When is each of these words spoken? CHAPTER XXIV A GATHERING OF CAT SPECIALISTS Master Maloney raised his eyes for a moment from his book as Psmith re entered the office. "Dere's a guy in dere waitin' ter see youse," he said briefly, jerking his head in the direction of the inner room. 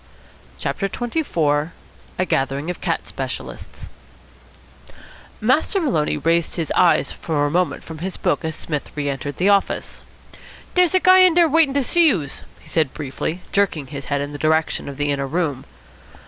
CHAPTER 0.57 0.89
XXIV 0.89 1.73
A 2.17 2.25
GATHERING 2.25 2.71
OF 2.71 2.81
CAT 2.81 3.05
SPECIALISTS 3.05 3.87
Master 5.39 5.79
Maloney 5.79 6.17
raised 6.17 6.55
his 6.55 6.71
eyes 6.75 7.11
for 7.11 7.45
a 7.45 7.51
moment 7.51 7.83
from 7.83 7.99
his 7.99 8.17
book 8.17 8.43
as 8.43 8.55
Psmith 8.55 8.89
re 8.95 9.07
entered 9.07 9.37
the 9.37 9.49
office. 9.49 10.01
"Dere's 10.73 10.95
a 10.95 10.99
guy 10.99 11.19
in 11.19 11.35
dere 11.35 11.47
waitin' 11.47 11.75
ter 11.75 11.83
see 11.83 12.07
youse," 12.07 12.43
he 12.61 12.67
said 12.67 12.95
briefly, 12.95 13.41
jerking 13.51 13.85
his 13.93 14.05
head 14.05 14.21
in 14.21 14.31
the 14.31 14.39
direction 14.39 14.89
of 14.89 14.97
the 14.97 15.11
inner 15.11 15.27
room. 15.27 15.65